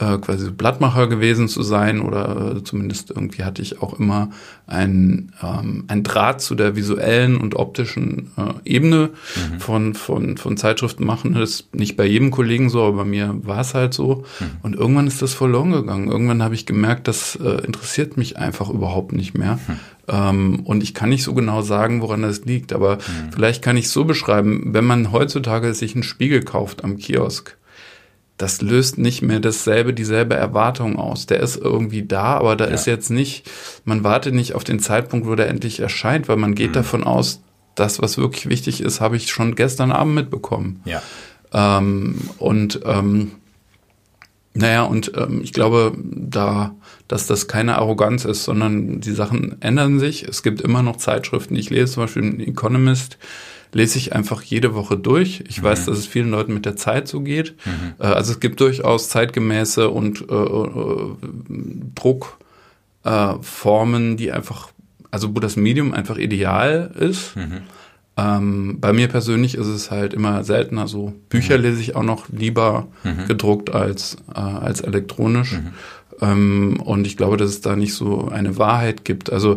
[0.00, 4.30] äh, quasi Blattmacher gewesen zu sein oder äh, zumindest irgendwie hatte ich auch immer
[4.66, 9.60] ein, ähm, ein Draht zu der visuellen und optischen äh, Ebene mhm.
[9.60, 11.34] von, von, von Zeitschriften machen.
[11.34, 14.24] Das ist nicht bei jedem Kollegen so, aber bei mir war es halt so.
[14.40, 14.46] Mhm.
[14.62, 16.10] Und irgendwann ist das verloren gegangen.
[16.10, 19.56] Irgendwann habe ich gemerkt, das äh, interessiert mich einfach überhaupt nicht mehr.
[19.56, 19.76] Mhm.
[20.08, 23.32] Ähm, und ich kann nicht so genau sagen, woran das liegt, aber mhm.
[23.32, 27.56] vielleicht kann ich es so beschreiben, wenn man heutzutage sich einen Spiegel kauft am Kiosk,
[28.40, 31.26] das löst nicht mehr dasselbe, dieselbe Erwartung aus.
[31.26, 32.70] Der ist irgendwie da, aber da ja.
[32.70, 33.48] ist jetzt nicht,
[33.84, 36.74] man wartet nicht auf den Zeitpunkt, wo der endlich erscheint, weil man geht mhm.
[36.74, 37.42] davon aus,
[37.74, 40.80] das, was wirklich wichtig ist, habe ich schon gestern Abend mitbekommen.
[40.86, 41.02] Ja.
[41.52, 43.32] Ähm, und ähm,
[44.54, 46.74] naja, und ähm, ich glaube, da,
[47.08, 50.24] dass das keine Arroganz ist, sondern die Sachen ändern sich.
[50.24, 53.18] Es gibt immer noch Zeitschriften, ich lese, zum Beispiel ein Economist,
[53.72, 55.44] lese ich einfach jede Woche durch.
[55.48, 55.66] Ich mhm.
[55.66, 57.54] weiß, dass es vielen Leuten mit der Zeit so geht.
[57.64, 57.94] Mhm.
[57.98, 61.14] Äh, also es gibt durchaus zeitgemäße und äh, äh,
[61.94, 62.38] Druck
[63.04, 63.34] äh,
[64.16, 64.70] die einfach,
[65.10, 67.36] also wo das Medium einfach ideal ist.
[67.36, 67.62] Mhm.
[68.16, 71.14] Ähm, bei mir persönlich ist es halt immer seltener so.
[71.28, 71.64] Bücher mhm.
[71.64, 73.26] lese ich auch noch lieber mhm.
[73.26, 75.52] gedruckt als, äh, als elektronisch.
[75.52, 75.72] Mhm.
[76.20, 79.32] Ähm, und ich glaube, dass es da nicht so eine Wahrheit gibt.
[79.32, 79.56] Also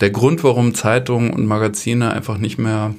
[0.00, 2.94] der Grund, warum Zeitungen und Magazine einfach nicht mehr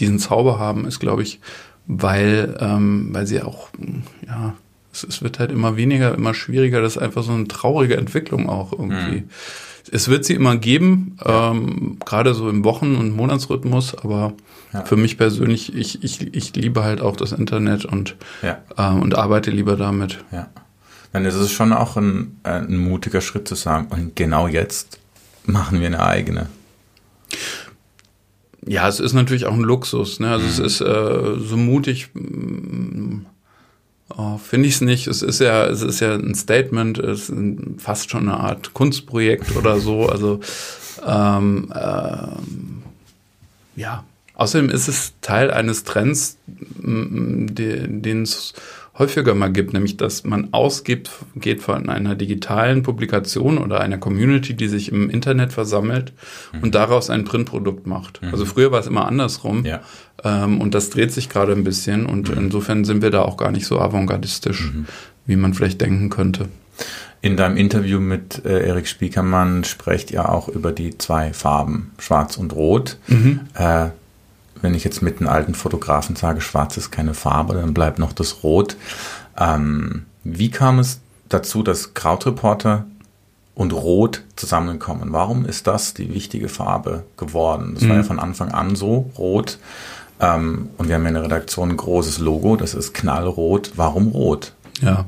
[0.00, 1.40] diesen Zauber haben, ist, glaube ich,
[1.86, 3.68] weil, ähm, weil sie auch,
[4.26, 4.54] ja,
[4.92, 6.80] es, es, wird halt immer weniger, immer schwieriger.
[6.80, 9.20] Das ist einfach so eine traurige Entwicklung auch irgendwie.
[9.20, 9.30] Mhm.
[9.92, 14.34] Es wird sie immer geben, ähm, gerade so im Wochen- und Monatsrhythmus, aber
[14.72, 14.84] ja.
[14.84, 18.58] für mich persönlich, ich, ich, ich liebe halt auch das Internet und, ja.
[18.76, 20.18] äh, und arbeite lieber damit.
[20.30, 20.48] Ja.
[21.12, 25.00] Dann ist es schon auch ein, ein mutiger Schritt zu sagen, und genau jetzt
[25.44, 26.48] machen wir eine eigene.
[28.66, 30.20] Ja, es ist natürlich auch ein Luxus.
[30.20, 30.30] Ne?
[30.30, 30.50] Also mhm.
[30.50, 33.20] es ist äh, so mutig, mm,
[34.16, 35.06] oh, finde ich es nicht.
[35.06, 37.34] Es ist ja, es ist ja ein Statement, es ist
[37.78, 40.06] fast schon eine Art Kunstprojekt oder so.
[40.06, 40.40] Also
[41.06, 42.82] ähm, ähm,
[43.76, 44.04] ja.
[44.34, 48.54] Außerdem ist es Teil eines Trends, den es
[48.98, 54.54] häufiger mal gibt, nämlich dass man ausgibt, geht von einer digitalen Publikation oder einer Community,
[54.54, 56.12] die sich im Internet versammelt
[56.52, 56.62] mhm.
[56.64, 58.22] und daraus ein Printprodukt macht.
[58.22, 58.28] Mhm.
[58.28, 59.80] Also früher war es immer andersrum ja.
[60.24, 62.44] ähm, und das dreht sich gerade ein bisschen und mhm.
[62.44, 64.86] insofern sind wir da auch gar nicht so avantgardistisch, mhm.
[65.26, 66.48] wie man vielleicht denken könnte.
[67.22, 72.38] In deinem Interview mit äh, Erik Spiekermann sprecht ihr auch über die zwei Farben, Schwarz
[72.38, 72.96] und Rot.
[73.08, 73.40] Mhm.
[73.54, 73.88] Äh,
[74.62, 78.12] wenn ich jetzt mit einem alten Fotografen sage, schwarz ist keine Farbe, dann bleibt noch
[78.12, 78.76] das Rot.
[79.38, 82.86] Ähm, wie kam es dazu, dass Krautreporter
[83.54, 85.12] und Rot zusammenkommen?
[85.12, 87.72] Warum ist das die wichtige Farbe geworden?
[87.74, 87.88] Das mhm.
[87.88, 88.06] war ja mhm.
[88.06, 89.58] von Anfang an so, Rot.
[90.20, 93.72] Ähm, und wir haben ja in der Redaktion ein großes Logo, das ist knallrot.
[93.76, 94.52] Warum Rot?
[94.82, 95.06] Ja,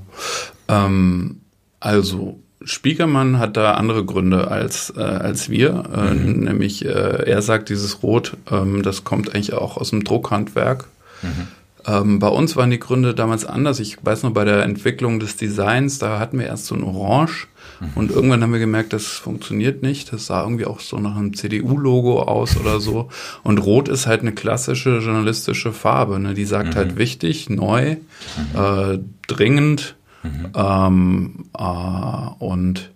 [0.69, 1.41] ähm,
[1.81, 5.85] also Spiekermann hat da andere Gründe als, äh, als wir.
[5.95, 6.45] Äh, mhm.
[6.45, 10.87] Nämlich, äh, er sagt, dieses Rot, ähm, das kommt eigentlich auch aus dem Druckhandwerk.
[11.23, 11.49] Mhm.
[11.87, 13.81] Ähm, bei uns waren die Gründe damals anders.
[13.81, 17.49] Ich weiß noch, bei der Entwicklung des Designs, da hatten wir erst so ein Orange.
[17.81, 17.89] Mhm.
[17.95, 20.13] Und irgendwann haben wir gemerkt, das funktioniert nicht.
[20.13, 23.09] Das sah irgendwie auch so nach einem CDU-Logo aus oder so.
[23.43, 26.21] Und Rot ist halt eine klassische journalistische Farbe.
[26.21, 26.35] Ne?
[26.35, 26.99] Die sagt halt mhm.
[26.99, 28.61] wichtig, neu, mhm.
[28.61, 30.53] äh, dringend Mhm.
[30.55, 32.91] Ähm, äh, und,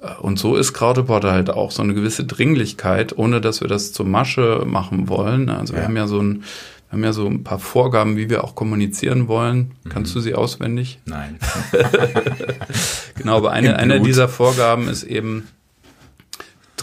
[0.00, 3.92] äh, und so ist Krautreporter halt auch so eine gewisse Dringlichkeit, ohne dass wir das
[3.92, 5.48] zur Masche machen wollen.
[5.48, 5.80] Also ja.
[5.80, 6.44] wir haben ja so ein,
[6.90, 9.72] wir haben ja so ein paar Vorgaben, wie wir auch kommunizieren wollen.
[9.84, 9.88] Mhm.
[9.90, 11.00] Kannst du sie auswendig?
[11.04, 11.38] Nein.
[13.16, 15.48] genau, aber eine, eine dieser Vorgaben ist eben,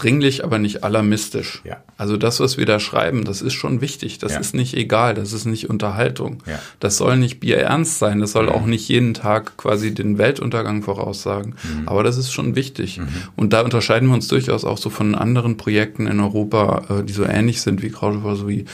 [0.00, 1.62] dringlich, aber nicht alarmistisch.
[1.64, 1.78] Ja.
[1.96, 4.18] Also das, was wir da schreiben, das ist schon wichtig.
[4.18, 4.40] Das ja.
[4.40, 6.42] ist nicht egal, das ist nicht Unterhaltung.
[6.46, 6.58] Ja.
[6.78, 8.52] Das soll nicht bierernst sein, das soll mhm.
[8.52, 11.54] auch nicht jeden Tag quasi den Weltuntergang voraussagen.
[11.62, 11.88] Mhm.
[11.88, 12.98] Aber das ist schon wichtig.
[12.98, 13.08] Mhm.
[13.36, 17.12] Und da unterscheiden wir uns durchaus auch so von anderen Projekten in Europa, äh, die
[17.12, 18.64] so ähnlich sind wie Krautreporter, so wie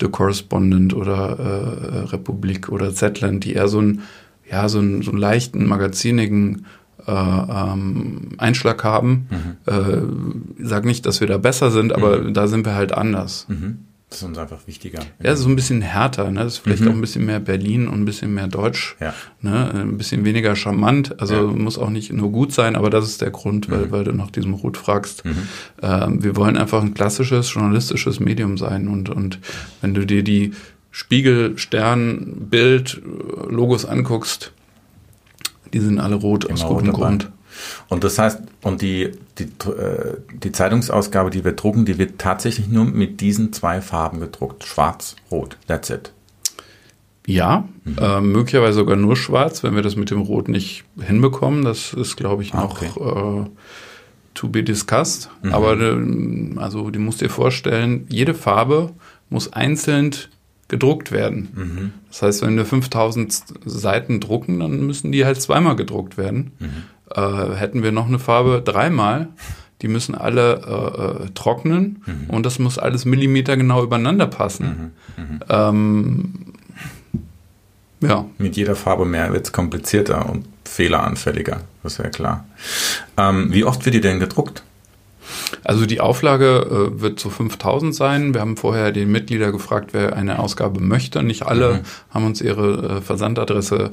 [0.00, 4.02] The Correspondent oder äh, Republik oder Zetland, die eher so ein
[4.50, 6.66] ja, so einen, so einen leichten, magazinigen
[7.08, 9.28] äh, ähm, Einschlag haben.
[9.30, 9.72] Mhm.
[9.72, 12.34] Äh, sag nicht, dass wir da besser sind, aber mhm.
[12.34, 13.46] da sind wir halt anders.
[13.48, 13.78] Mhm.
[14.10, 15.00] Das ist uns einfach wichtiger.
[15.22, 16.30] Ja, so ein bisschen härter.
[16.30, 16.40] Ne?
[16.40, 16.88] Das ist vielleicht mhm.
[16.88, 18.96] auch ein bisschen mehr Berlin und ein bisschen mehr Deutsch.
[19.00, 19.12] Ja.
[19.42, 19.70] Ne?
[19.74, 21.20] Ein bisschen weniger charmant.
[21.20, 21.42] Also ja.
[21.42, 23.90] muss auch nicht nur gut sein, aber das ist der Grund, weil, mhm.
[23.90, 25.26] weil du nach diesem Rot fragst.
[25.26, 25.36] Mhm.
[25.82, 28.88] Ähm, wir wollen einfach ein klassisches journalistisches Medium sein.
[28.88, 29.40] Und, und
[29.82, 30.52] wenn du dir die
[30.90, 33.02] Spiegel, Stern, Bild,
[33.50, 34.52] Logos anguckst,
[35.72, 37.30] die sind alle rot Immer aus gutem Grund.
[37.88, 42.68] Und das heißt, und die, die, äh, die Zeitungsausgabe, die wir drucken, die wird tatsächlich
[42.68, 44.64] nur mit diesen zwei Farben gedruckt.
[44.64, 45.56] Schwarz, Rot.
[45.66, 46.12] That's it.
[47.26, 47.96] Ja, mhm.
[48.00, 51.64] äh, möglicherweise sogar nur schwarz, wenn wir das mit dem Rot nicht hinbekommen.
[51.64, 52.90] Das ist, glaube ich, noch okay.
[52.96, 53.44] äh,
[54.34, 55.28] to be discussed.
[55.42, 55.52] Mhm.
[55.52, 58.92] Aber äh, also, du musst dir vorstellen, jede Farbe
[59.28, 60.14] muss einzeln
[60.68, 61.48] gedruckt werden.
[61.54, 61.92] Mhm.
[62.08, 66.52] Das heißt, wenn wir 5000 Seiten drucken, dann müssen die halt zweimal gedruckt werden.
[66.58, 66.68] Mhm.
[67.14, 69.28] Äh, hätten wir noch eine Farbe dreimal,
[69.80, 72.30] die müssen alle äh, äh trocknen mhm.
[72.30, 74.92] und das muss alles millimetergenau übereinander passen.
[75.16, 75.24] Mhm.
[75.24, 75.40] Mhm.
[75.48, 76.34] Ähm,
[78.00, 78.26] ja.
[78.36, 82.46] Mit jeder Farbe mehr wird es komplizierter und fehleranfälliger, das ist ja klar.
[83.16, 84.62] Ähm, wie oft wird die denn gedruckt?
[85.64, 88.34] Also die Auflage äh, wird zu 5000 sein.
[88.34, 91.22] Wir haben vorher den Mitglieder gefragt, wer eine Ausgabe möchte.
[91.22, 91.80] Nicht alle mhm.
[92.10, 93.90] haben uns ihre äh, Versandadresse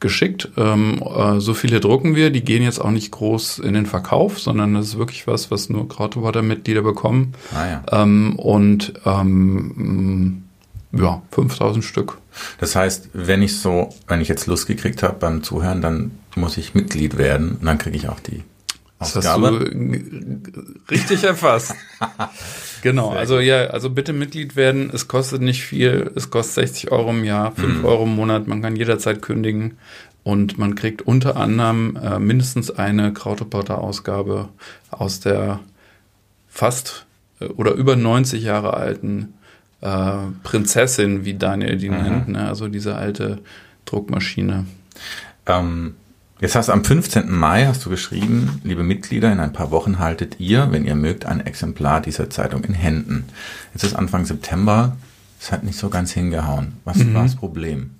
[0.00, 0.50] geschickt.
[0.56, 2.30] Ähm, äh, so viele drucken wir.
[2.30, 5.68] Die gehen jetzt auch nicht groß in den Verkauf, sondern das ist wirklich was, was
[5.68, 7.32] nur Krautwater-Mitglieder bekommen.
[7.54, 8.02] Ah, ja.
[8.02, 10.44] ähm, und ähm,
[10.92, 12.18] ja, 5000 Stück.
[12.58, 16.58] Das heißt, wenn ich so, wenn ich jetzt Lust gekriegt habe beim Zuhören, dann muss
[16.58, 18.42] ich Mitglied werden und dann kriege ich auch die
[18.98, 19.50] Ausgabe.
[19.50, 21.74] Das hast du richtig erfasst.
[22.82, 24.90] genau, Sehr also ja, also bitte Mitglied werden.
[24.92, 26.10] Es kostet nicht viel.
[26.14, 27.84] Es kostet 60 Euro im Jahr, 5 mhm.
[27.84, 28.46] Euro im Monat.
[28.46, 29.78] Man kann jederzeit kündigen.
[30.22, 34.48] Und man kriegt unter anderem äh, mindestens eine Krautreporter-Ausgabe
[34.90, 35.60] aus der
[36.48, 37.06] fast
[37.38, 39.34] äh, oder über 90 Jahre alten
[39.82, 42.02] äh, Prinzessin, wie Daniel die mhm.
[42.02, 42.48] nennt, ne?
[42.48, 43.38] also diese alte
[43.84, 44.66] Druckmaschine.
[45.46, 45.94] Ähm,
[46.40, 47.30] jetzt hast du am 15.
[47.30, 51.26] Mai hast du geschrieben, liebe Mitglieder, in ein paar Wochen haltet ihr, wenn ihr mögt,
[51.26, 53.24] ein Exemplar dieser Zeitung in Händen.
[53.74, 54.96] Jetzt ist Anfang September,
[55.40, 56.74] es hat nicht so ganz hingehauen.
[56.84, 57.14] Was mhm.
[57.14, 57.90] war das Problem?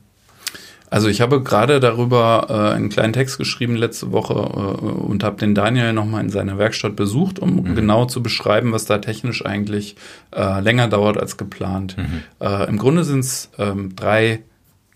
[0.88, 5.36] Also ich habe gerade darüber äh, einen kleinen Text geschrieben letzte Woche äh, und habe
[5.36, 7.74] den Daniel nochmal in seiner Werkstatt besucht, um mhm.
[7.74, 9.96] genau zu beschreiben, was da technisch eigentlich
[10.34, 11.96] äh, länger dauert als geplant.
[11.96, 12.22] Mhm.
[12.40, 14.40] Äh, Im Grunde sind es ähm, drei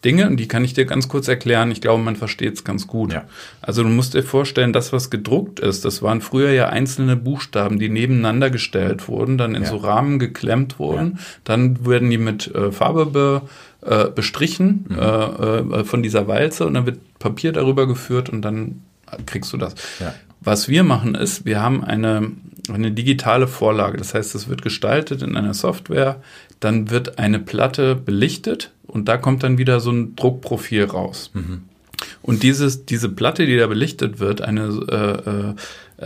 [0.04, 1.70] Dinge, und die kann ich dir ganz kurz erklären.
[1.70, 3.12] Ich glaube, man versteht es ganz gut.
[3.12, 3.24] Ja.
[3.60, 7.78] Also du musst dir vorstellen, das, was gedruckt ist, das waren früher ja einzelne Buchstaben,
[7.78, 9.68] die nebeneinander gestellt wurden, dann in ja.
[9.68, 11.12] so Rahmen geklemmt wurden.
[11.16, 11.24] Ja.
[11.44, 13.42] Dann werden die mit äh, Farbe be,
[13.82, 14.98] äh, bestrichen mhm.
[14.98, 18.82] äh, äh von dieser Walze und dann wird Papier darüber geführt und dann
[19.26, 19.74] kriegst du das.
[20.40, 22.32] Was wir machen ist, wir haben eine,
[22.68, 23.96] eine digitale Vorlage.
[23.96, 26.22] Das heißt, es wird gestaltet in einer Software,
[26.60, 31.30] dann wird eine Platte belichtet und da kommt dann wieder so ein Druckprofil raus.
[31.34, 31.62] Mhm.
[32.22, 35.54] Und dieses, diese Platte, die da belichtet wird, eine, äh, äh,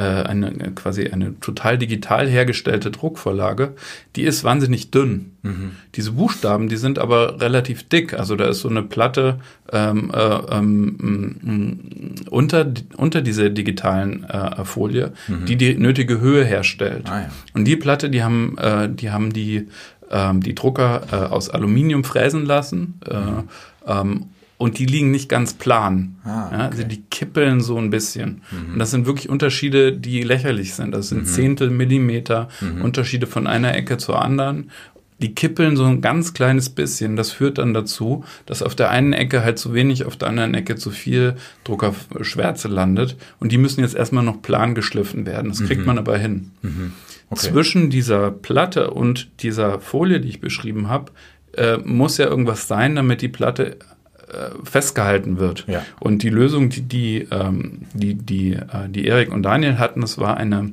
[0.00, 3.74] eine quasi eine total digital hergestellte Druckvorlage,
[4.16, 5.32] die ist wahnsinnig dünn.
[5.42, 5.72] Mhm.
[5.94, 8.14] Diese Buchstaben, die sind aber relativ dick.
[8.14, 9.38] Also da ist so eine Platte
[9.72, 10.18] ähm, äh,
[10.50, 15.46] ähm, unter, unter dieser digitalen äh, Folie, mhm.
[15.46, 17.08] die die nötige Höhe herstellt.
[17.08, 17.28] Ah, ja.
[17.52, 19.68] Und die Platte, die haben, äh, die haben die
[20.10, 23.00] ähm, die Drucker äh, aus Aluminium fräsen lassen.
[23.08, 23.48] Äh, mhm.
[23.86, 24.24] ähm,
[24.64, 26.16] und die liegen nicht ganz plan.
[26.24, 26.56] Ah, okay.
[26.56, 28.40] ja, also die kippeln so ein bisschen.
[28.50, 28.72] Mhm.
[28.72, 30.92] Und das sind wirklich Unterschiede, die lächerlich sind.
[30.92, 31.26] Das sind mhm.
[31.26, 32.80] Zehntel Millimeter mhm.
[32.80, 34.70] Unterschiede von einer Ecke zur anderen.
[35.20, 37.14] Die kippeln so ein ganz kleines bisschen.
[37.14, 40.54] Das führt dann dazu, dass auf der einen Ecke halt zu wenig, auf der anderen
[40.54, 43.18] Ecke zu viel Druckerschwärze landet.
[43.40, 45.50] Und die müssen jetzt erstmal noch plan geschliffen werden.
[45.50, 45.88] Das kriegt mhm.
[45.88, 46.52] man aber hin.
[46.62, 46.92] Mhm.
[47.28, 47.48] Okay.
[47.48, 51.12] Zwischen dieser Platte und dieser Folie, die ich beschrieben habe,
[51.52, 53.76] äh, muss ja irgendwas sein, damit die Platte
[54.64, 55.64] festgehalten wird.
[55.66, 55.82] Ja.
[56.00, 60.18] Und die Lösung, die die, ähm, die, die, äh, die Erik und Daniel hatten, das
[60.18, 60.72] war eine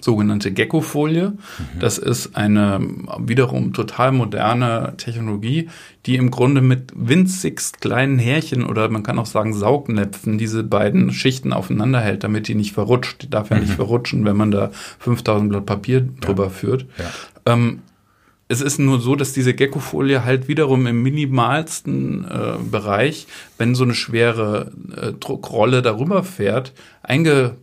[0.00, 1.30] sogenannte Gecko-Folie.
[1.30, 1.78] Mhm.
[1.78, 2.80] Das ist eine
[3.18, 5.68] wiederum total moderne Technologie,
[6.06, 11.12] die im Grunde mit winzigst kleinen Härchen oder man kann auch sagen Saugnäpfen diese beiden
[11.12, 13.22] Schichten aufeinander hält, damit die nicht verrutscht.
[13.22, 13.62] Die darf ja mhm.
[13.62, 16.50] nicht verrutschen, wenn man da 5000 Blatt Papier drüber ja.
[16.50, 16.86] führt.
[16.98, 17.52] Ja.
[17.52, 17.80] Ähm,
[18.50, 23.84] es ist nur so, dass diese Gecko-Folie halt wiederum im minimalsten äh, Bereich, wenn so
[23.84, 26.72] eine schwere äh, Druckrolle darüber fährt,
[27.04, 27.54] einge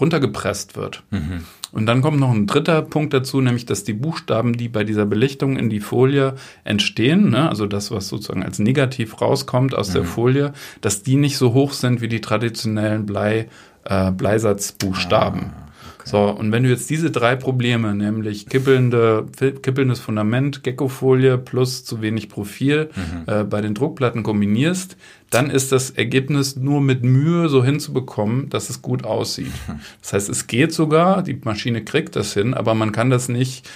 [0.00, 1.02] runtergepresst wird.
[1.10, 1.44] Mhm.
[1.72, 5.04] Und dann kommt noch ein dritter Punkt dazu, nämlich dass die Buchstaben, die bei dieser
[5.04, 9.94] Belichtung in die Folie entstehen, ne, also das, was sozusagen als negativ rauskommt aus mhm.
[9.94, 13.48] der Folie, dass die nicht so hoch sind wie die traditionellen Blei,
[13.84, 15.50] äh, Bleisatzbuchstaben.
[15.56, 15.69] Ah.
[16.04, 19.26] So, und wenn du jetzt diese drei Probleme, nämlich kippelnde,
[19.62, 23.32] kippelndes Fundament, Geckofolie plus zu wenig Profil mhm.
[23.32, 24.96] äh, bei den Druckplatten kombinierst,
[25.30, 29.52] dann ist das Ergebnis nur mit Mühe so hinzubekommen, dass es gut aussieht.
[30.02, 33.68] Das heißt, es geht sogar, die Maschine kriegt das hin, aber man kann das nicht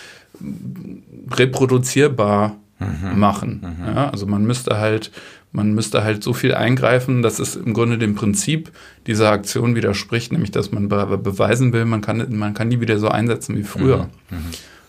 [1.31, 3.19] reproduzierbar mhm.
[3.19, 3.61] machen.
[3.63, 3.87] Mhm.
[3.87, 5.11] Ja, also man müsste halt
[5.55, 8.73] man müsste halt so viel eingreifen, dass es im Grunde dem Prinzip
[9.07, 12.99] dieser Aktion widerspricht, nämlich dass man be beweisen will, man kann, man kann die wieder
[12.99, 14.09] so einsetzen wie früher.
[14.31, 14.37] Mhm.
[14.37, 14.45] Mhm.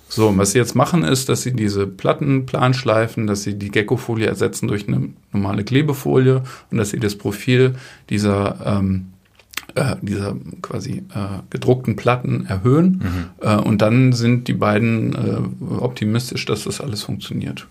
[0.09, 3.69] So, und was sie jetzt machen, ist, dass sie diese Platten planschleifen, dass sie die
[3.69, 7.75] Gecko-Folie ersetzen durch eine normale Klebefolie und dass sie das Profil
[8.09, 9.07] dieser, ähm,
[9.75, 13.03] äh, dieser quasi äh, gedruckten Platten erhöhen.
[13.03, 13.47] Mhm.
[13.47, 17.67] Äh, und dann sind die beiden äh, optimistisch, dass das alles funktioniert.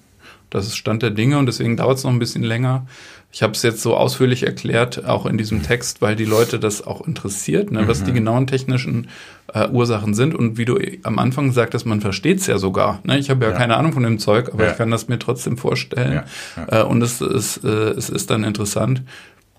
[0.54, 2.86] Das ist Stand der Dinge und deswegen dauert es noch ein bisschen länger.
[3.32, 6.86] Ich habe es jetzt so ausführlich erklärt, auch in diesem Text, weil die Leute das
[6.86, 8.14] auch interessiert, ne, was die mhm.
[8.14, 9.08] genauen technischen
[9.52, 10.32] äh, Ursachen sind.
[10.32, 13.00] Und wie du am Anfang sagtest, man versteht es ja sogar.
[13.02, 13.18] Ne?
[13.18, 14.70] Ich habe ja, ja, keine Ahnung von dem Zeug, aber ja.
[14.70, 16.22] ich kann das mir trotzdem vorstellen.
[16.56, 16.82] Ja.
[16.82, 19.02] Äh, und es ist, äh, es ist dann interessant.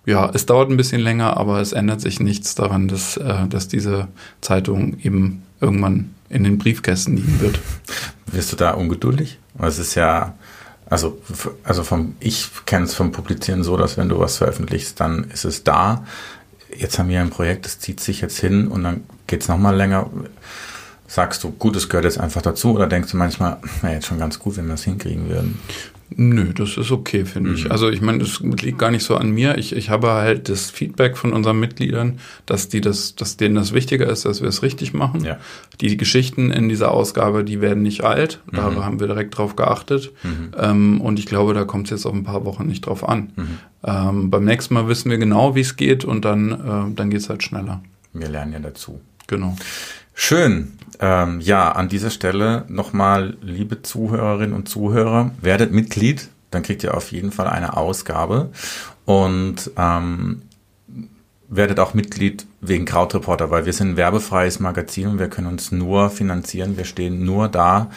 [0.05, 3.67] Ja, es dauert ein bisschen länger, aber es ändert sich nichts daran, dass, äh, dass
[3.67, 4.07] diese
[4.39, 7.59] Zeitung eben irgendwann in den Briefkästen liegen wird.
[8.27, 9.37] Wirst du da ungeduldig?
[9.59, 10.33] Es ist ja
[10.95, 11.17] also,
[11.65, 15.43] also vom, ich kenne es vom Publizieren so, dass wenn du was veröffentlichst, dann ist
[15.43, 16.05] es da.
[16.73, 19.75] Jetzt haben wir ein Projekt, das zieht sich jetzt hin und dann geht es nochmal
[19.75, 20.09] länger.
[21.05, 24.19] Sagst du, gut, es gehört jetzt einfach dazu oder denkst du manchmal, wäre jetzt schon
[24.19, 25.59] ganz gut, wenn wir es hinkriegen würden?
[26.09, 27.55] Nö, das ist okay, finde mhm.
[27.55, 27.71] ich.
[27.71, 29.57] Also ich meine, das liegt gar nicht so an mir.
[29.57, 33.73] Ich, ich habe halt das Feedback von unseren Mitgliedern, dass die das, dass denen das
[33.73, 35.25] wichtiger ist, dass wir es richtig machen.
[35.25, 35.39] Ja.
[35.81, 38.41] Die Geschichten in dieser Ausgabe, die werden nicht alt.
[38.51, 38.85] Da mhm.
[38.85, 40.11] haben wir direkt drauf geachtet.
[40.23, 40.51] Mhm.
[40.57, 43.31] Ähm, und ich glaube, da kommt es jetzt auf ein paar Wochen nicht drauf an.
[43.35, 43.57] Mhm.
[43.83, 47.21] Ähm, beim nächsten Mal wissen wir genau, wie es geht und dann, äh, dann geht
[47.21, 47.81] es halt schneller.
[48.13, 49.01] Wir lernen ja dazu.
[49.27, 49.55] Genau.
[50.17, 50.79] Schön.
[51.01, 56.95] Ähm, ja, an dieser Stelle nochmal, liebe Zuhörerinnen und Zuhörer, werdet Mitglied, dann kriegt ihr
[56.95, 58.49] auf jeden Fall eine Ausgabe
[59.03, 60.43] und ähm,
[61.49, 65.73] werdet auch Mitglied wegen Krautreporter, weil wir sind ein werbefreies Magazin und wir können uns
[65.73, 67.91] nur finanzieren, wir stehen nur da,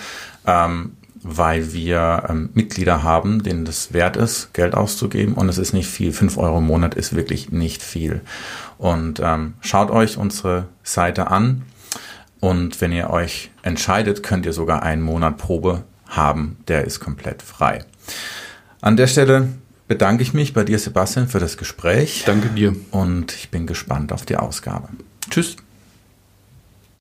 [0.45, 5.73] ähm, weil wir ähm, Mitglieder haben, denen das wert ist, Geld auszugeben und es ist
[5.73, 6.13] nicht viel.
[6.13, 8.23] Fünf Euro im Monat ist wirklich nicht viel.
[8.77, 11.63] Und ähm, schaut euch unsere Seite an
[12.41, 16.57] und wenn ihr euch entscheidet, könnt ihr sogar einen Monat Probe haben.
[16.69, 17.85] Der ist komplett frei.
[18.81, 19.49] An der Stelle
[19.89, 22.23] bedanke ich mich bei dir, Sebastian, für das Gespräch.
[22.27, 22.75] Danke dir.
[22.91, 24.89] Und ich bin gespannt auf die Ausgabe.
[25.31, 25.57] Tschüss.